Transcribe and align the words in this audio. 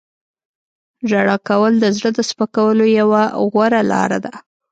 •ژړا 1.09 1.37
کول 1.49 1.73
د 1.79 1.85
زړه 1.97 2.09
د 2.17 2.19
سپکولو 2.29 2.85
یوه 2.99 3.21
غوره 3.51 3.81
لاره 3.91 4.19
ده. 4.25 4.33